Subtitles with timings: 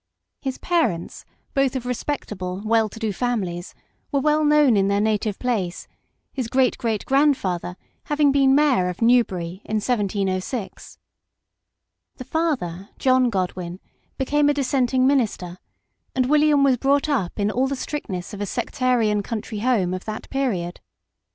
[0.41, 3.75] His parents, both of respectable well to do families,
[4.11, 5.87] were well known in their native place,
[6.33, 10.97] his great great grandfather having been Mayor of New bury in 1706.
[12.15, 13.79] The father, John Godwin,
[14.17, 15.59] became a dissenting minister,
[16.15, 20.05] and William was brought up in all the strictness of a sectarian country home of
[20.05, 20.79] that period.